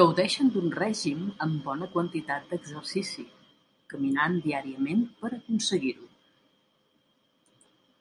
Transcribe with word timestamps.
Gaudeixen 0.00 0.50
d'un 0.56 0.66
règim 0.78 1.22
amb 1.46 1.56
bona 1.68 1.88
quantitat 1.94 2.44
d'exercici, 2.50 3.24
caminant 3.94 4.38
diàriament 4.48 5.02
per 5.24 5.32
aconseguir-ho. 5.40 6.12